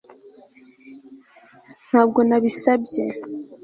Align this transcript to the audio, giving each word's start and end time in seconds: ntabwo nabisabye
ntabwo 1.87 2.19
nabisabye 2.29 3.03